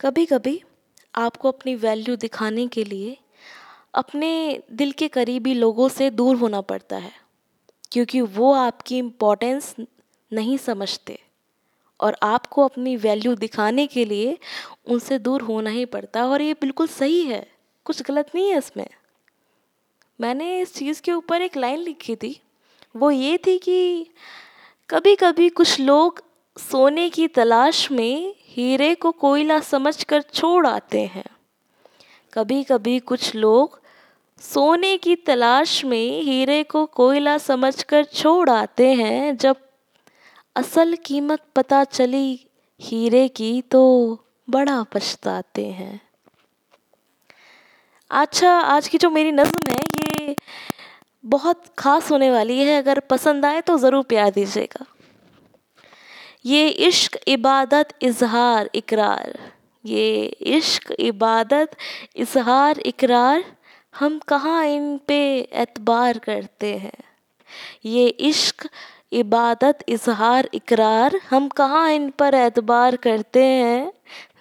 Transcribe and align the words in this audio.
कभी 0.00 0.24
कभी 0.26 0.60
आपको 1.14 1.48
अपनी 1.48 1.74
वैल्यू 1.74 2.14
दिखाने 2.16 2.66
के 2.66 2.84
लिए 2.84 3.16
अपने 3.94 4.30
दिल 4.72 4.92
के 4.92 5.08
करीबी 5.08 5.52
लोगों 5.54 5.88
से 5.88 6.08
दूर 6.10 6.36
होना 6.36 6.60
पड़ता 6.60 6.96
है, 6.96 7.12
क्योंकि 7.92 8.20
वो 8.20 8.52
आपकी 8.52 8.98
इम्पोर्टेंस 8.98 9.74
नहीं 10.32 10.56
समझते 10.58 11.18
और 12.00 12.16
आपको 12.22 12.64
अपनी 12.64 12.96
वैल्यू 12.96 13.34
दिखाने 13.34 13.86
के 13.86 14.04
लिए 14.04 14.38
उनसे 14.86 15.18
दूर 15.18 15.42
होना 15.42 15.70
ही 15.70 15.84
पड़ता 15.84 16.20
है 16.20 16.26
और 16.26 16.42
ये 16.42 16.52
बिल्कुल 16.52 16.86
सही 16.88 17.22
है, 17.22 17.46
कुछ 17.86 18.02
गलत 18.02 18.30
नहीं 18.34 18.50
है 18.50 18.58
इसमें। 18.58 18.86
मैंने 20.18 20.60
इस 20.60 20.74
चीज़ 20.74 21.02
के 21.02 21.12
ऊपर 21.12 21.42
एक 21.42 21.56
लाइन 21.56 21.78
लिखी 21.78 22.16
थी, 22.16 22.40
वो 22.96 23.10
ये 23.10 23.38
थी 23.38 23.58
कि 23.58 24.06
कभी 24.90 25.16
कभी 25.16 25.48
कुछ 25.50 25.80
लोग 25.80 26.24
सोने 26.56 27.10
की 27.10 27.28
तलाश 27.28 27.90
में 27.92 28.34
हीरे 28.60 28.94
को 28.94 29.10
कोयला 29.12 29.58
समझकर 29.60 30.22
छोड़ 30.22 30.66
आते 30.66 31.00
हैं। 31.06 31.24
कभी 32.32 32.62
कभी 32.64 32.98
कुछ 33.00 33.34
लोग 33.34 33.78
सोने 34.42 34.96
की 34.96 35.14
तलाश 35.16 35.84
में 35.84 36.22
हीरे 36.22 36.62
को 36.64 36.84
कोयला 36.86 37.36
समझकर 37.38 38.04
छोड़ 38.04 38.50
आते 38.50 38.92
हैं। 38.94 39.36
जब 39.36 39.56
असल 40.56 40.94
कीमत 41.04 41.42
पता 41.56 41.82
चली 41.84 42.46
हीरे 42.80 43.26
की 43.28 43.50
तो 43.62 43.82
बड़ा 44.48 44.82
पछताते 44.82 45.66
हैं। 45.66 46.00
अच्छा 48.10 48.52
आज 48.52 48.88
की 48.88 48.98
जो 48.98 49.10
मेरी 49.10 49.32
नज़म 49.32 49.70
है, 49.70 49.82
ये 50.20 50.36
बहुत 51.24 51.64
ख़ास 51.78 52.10
होने 52.10 52.30
वाली 52.30 52.58
है। 52.58 52.78
अगर 52.78 53.00
पसंद 53.00 53.44
आए 53.46 53.60
तो 53.60 53.78
ज़रूर 53.78 54.04
प्यार 54.04 54.30
दीजिएगा। 54.30 54.86
ये 56.46 56.68
इश्क, 56.68 57.18
इबादत, 57.28 57.88
इजहार, 58.02 58.70
इकरार। 58.74 59.52
ये 59.86 60.24
इश्क, 60.26 60.92
इबादत, 60.98 61.70
इजहार, 62.16 62.78
इकरार, 62.78 63.44
हम 63.98 64.18
कहाँ 64.18 64.66
इन 64.66 64.98
पे 64.98 65.38
एतबार 65.52 66.18
करते 66.18 66.74
हैं? 66.74 67.04
ये 67.84 68.08
इश्क, 68.08 68.68
इबादत, 69.12 69.78
इजहार, 69.88 70.48
इकरार, 70.54 71.20
हम 71.30 71.48
कहाँ 71.48 71.92
इन 71.92 72.10
पर 72.10 72.34
एतबार 72.34 72.96
करते 72.96 73.44
हैं? 73.44 73.92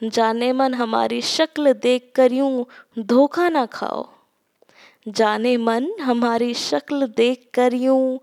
जाने 0.03 0.53
मन 0.53 0.73
हमारी 0.73 1.21
शक्ल 1.21 1.73
देख 1.73 2.11
कर 2.15 2.31
यूँ 2.31 2.65
धोखा 2.99 3.49
ना 3.49 3.65
खाओ। 3.65 4.18
जाने 5.09 5.55
मन, 5.57 5.87
हमारी 6.01 6.53
शक्ल 6.53 7.07
देख 7.07 7.49
कर 7.53 7.73
यूँ 7.73 8.19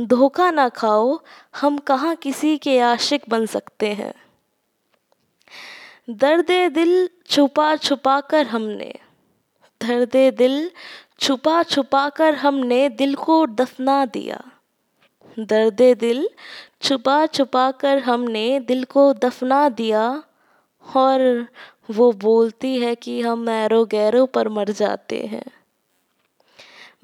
धोखा 0.00 0.50
ना 0.50 0.68
खाओ, 0.68 1.18
हम 1.56 1.78
कहाँ 1.78 2.14
किसी 2.16 2.56
के 2.58 2.78
आशिक 2.80 3.22
बन 3.28 3.46
सकते 3.46 3.92
हैं। 3.92 4.12
दर्द 6.10 6.50
दिल 6.74 7.08
छुपा 7.26 7.74
छुपा 7.76 8.20
कर 8.20 8.46
हमने, 8.46 8.92
दर्द 9.80 10.16
दिल 10.36 10.70
छुपा 11.20 11.62
छुपा 11.62 12.08
कर 12.08 12.34
हमने 12.34 12.88
दिल 12.88 13.14
को 13.14 13.46
दफना 13.46 14.04
दिया। 14.06 14.42
दर्द 15.36 15.82
दिल 16.00 16.28
छुपा 16.82 17.24
छुपा 17.26 17.70
कर 17.70 17.98
हमने 17.98 18.60
दिल 18.60 18.84
को 18.84 19.12
दफना 19.14 19.68
दिया, 19.68 20.22
और 20.84 21.46
वो 21.90 22.12
बोलती 22.12 22.78
है 22.78 22.94
कि 22.94 23.20
हम 23.20 23.48
ऐरो 23.48 23.84
गैरों 23.84 24.26
पर 24.26 24.48
मर 24.48 24.70
जाते 24.72 25.20
हैं। 25.22 25.44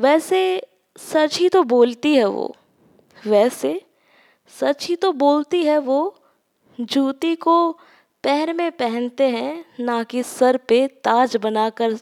वैसे 0.00 0.66
सच 0.98 1.38
ही 1.38 1.48
तो 1.48 1.62
बोलती 1.62 2.14
है 2.14 2.24
वो। 2.24 2.56
वैसे 3.26 3.82
सच 4.60 4.86
ही 4.86 4.96
तो 4.96 5.12
बोलती 5.12 5.64
है 5.64 5.78
वो, 5.78 6.16
जूती 6.80 7.34
को 7.34 7.72
पैर 8.22 8.52
में 8.52 8.72
पहनते 8.72 9.28
हैं, 9.28 9.64
ना 9.80 10.02
कि 10.02 10.22
सर 10.22 10.56
पे 10.56 10.86
ताज 10.86 11.36
बनाकर 11.36 11.94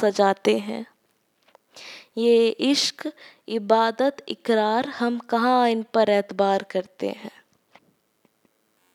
सजाते 0.00 0.58
हैं। 0.58 0.86
ये 2.18 2.48
इश्क, 2.48 3.12
इबादत, 3.48 4.16
इकरार 4.28 4.88
हम 4.88 5.18
कहाँ 5.18 5.68
इन 5.68 5.84
पर 5.94 6.10
एतबार 6.10 6.62
करते 6.62 7.08
हैं? 7.08 7.39